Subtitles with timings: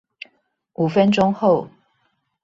[0.73, 1.69] 五分鐘後